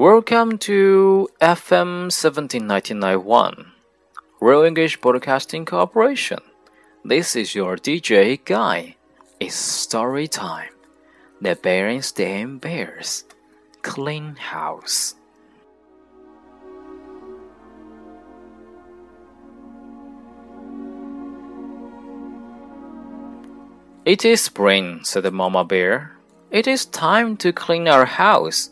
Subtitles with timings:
[0.00, 3.72] Welcome to FM 17991,
[4.40, 6.38] Real English Broadcasting Corporation.
[7.04, 8.96] This is your DJ Guy.
[9.38, 10.70] It's story time.
[11.42, 13.24] The Berenstain Bears
[13.82, 15.16] Clean House.
[24.06, 26.16] It is spring, said the Mama Bear.
[26.50, 28.70] It is time to clean our house.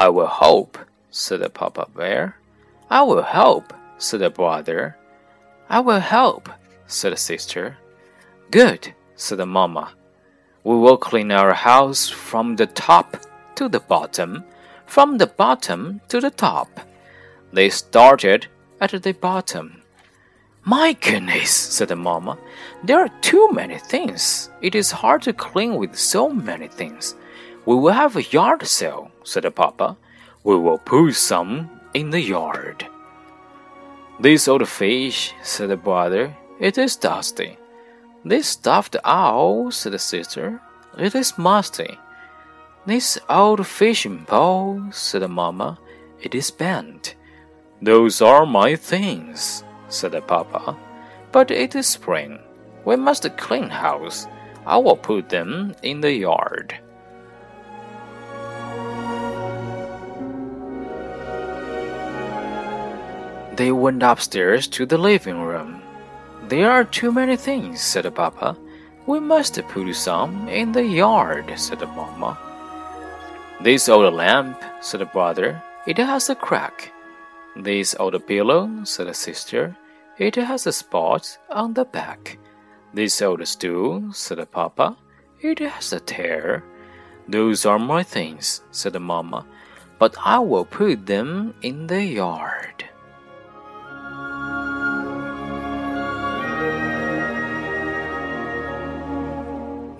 [0.00, 0.78] I will help,
[1.10, 2.36] said the Papa Bear.
[2.88, 4.96] I will help, said the brother.
[5.68, 6.48] I will help,
[6.86, 7.76] said the sister.
[8.50, 9.92] Good, said the Mamma.
[10.64, 13.18] We will clean our house from the top
[13.56, 14.44] to the bottom,
[14.86, 16.80] from the bottom to the top.
[17.52, 18.46] They started
[18.80, 19.82] at the bottom.
[20.64, 22.38] My goodness, said the Mamma.
[22.84, 24.48] There are too many things.
[24.62, 27.16] It is hard to clean with so many things.
[27.66, 29.96] We will have a yard sale, said the papa.
[30.44, 32.86] We will put some in the yard.
[34.18, 37.58] This old fish, said the brother, it is dusty.
[38.24, 40.60] This stuffed owl, said the sister,
[40.98, 41.98] it is musty.
[42.86, 45.78] This old fishing pole, said the mamma,
[46.20, 47.14] it is bent.
[47.82, 50.76] Those are my things, said the papa.
[51.32, 52.38] But it is spring.
[52.84, 54.26] We must clean house.
[54.66, 56.78] I will put them in the yard.
[63.60, 65.82] They went upstairs to the living room.
[66.48, 68.56] There are too many things, said papa.
[69.04, 72.38] We must put some in the yard, said the mamma.
[73.60, 76.90] This old lamp, said the brother, it has a crack.
[77.54, 79.76] This old pillow, said the sister,
[80.16, 82.38] it has a spot on the back.
[82.94, 84.96] This old stool, said the papa,
[85.42, 86.64] it has a tear.
[87.28, 89.44] Those are my things, said the mamma,
[89.98, 92.89] but I will put them in the yard.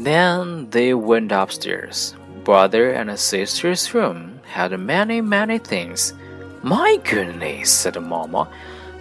[0.00, 2.14] Then they went upstairs.
[2.42, 6.14] Brother and sister's room had many, many things.
[6.62, 8.48] My goodness, said Mamma,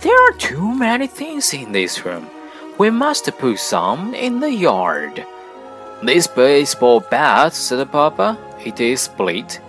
[0.01, 2.27] there are too many things in this room.
[2.77, 5.25] We must put some in the yard.
[6.03, 9.61] This baseball bat, said Papa, it is split.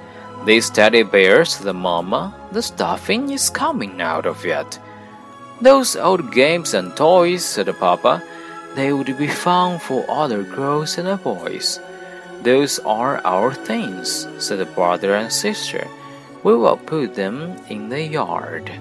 [0.45, 4.81] This teddy bear, said Mamma, the stuffing is coming out of it.
[5.61, 8.21] Those old games and toys, said the Papa,
[8.75, 11.81] they would be fun for other girls and boys.
[12.43, 15.87] Those are our things, said the brother and sister.
[16.43, 18.73] We will put them in the yard.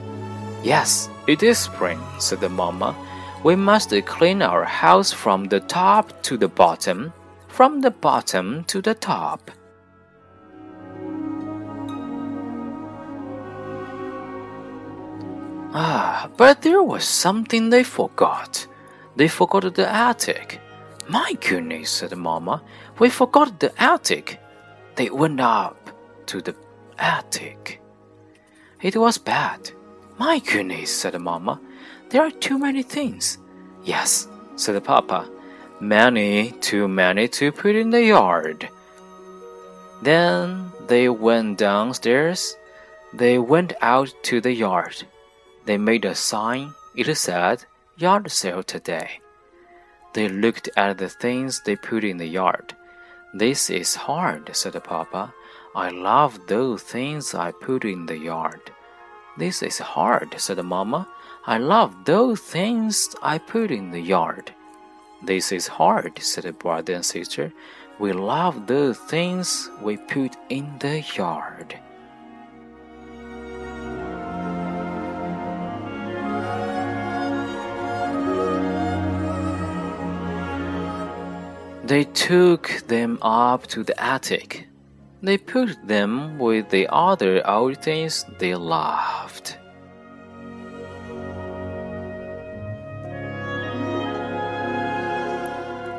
[0.63, 2.95] Yes, it is spring, said the mamma.
[3.43, 7.11] We must clean our house from the top to the bottom,
[7.47, 9.51] from the bottom to the top.
[15.73, 18.65] Ah, but there was something they forgot.
[19.19, 20.61] They forgot the attic.
[21.09, 22.63] My goodness, said Mamma,
[22.99, 24.39] we forgot the attic.
[24.95, 25.89] They went up
[26.27, 26.55] to the
[26.97, 27.81] attic.
[28.81, 29.71] It was bad.
[30.17, 31.59] My goodness, said Mamma,
[32.09, 33.39] there are too many things.
[33.83, 35.29] Yes, said Papa,
[35.81, 38.69] many, too many to put in the yard.
[40.01, 42.55] Then they went downstairs.
[43.13, 45.03] They went out to the yard.
[45.65, 46.73] They made a sign.
[46.95, 47.65] It said,
[47.99, 49.19] yard sale today.
[50.13, 52.73] They looked at the things they put in the yard.
[53.33, 55.33] This is hard, said Papa.
[55.75, 58.71] I love those things I put in the yard.
[59.37, 61.09] This is hard, said Mamma.
[61.45, 64.53] I love those things I put in the yard.
[65.21, 67.51] This is hard, said the brother and sister.
[67.99, 71.77] We love those things we put in the yard.
[81.89, 84.67] They took them up to the attic.
[85.23, 89.57] They put them with the other old things they loved.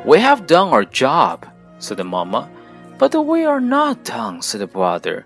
[0.05, 1.45] We have done our job,
[1.79, 2.49] said the mamma.
[2.97, 5.25] But we are not done, said the brother.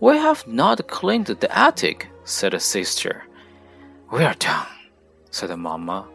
[0.00, 3.24] We have not cleaned the attic, said the sister.
[4.10, 4.66] We are done,
[5.30, 6.08] said the mamma.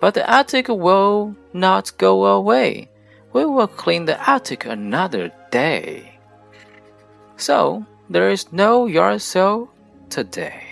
[0.00, 2.88] But the attic will not go away.
[3.32, 6.18] We will clean the attic another day.
[7.36, 9.70] So, there is no yard sale
[10.10, 10.65] today.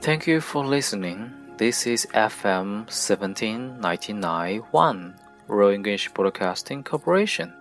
[0.00, 1.30] Thank you for listening.
[1.58, 5.14] This is FM 17991,
[5.48, 7.52] Royal English Broadcasting Corporation.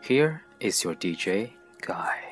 [0.00, 2.29] Here is your DJ, Guy.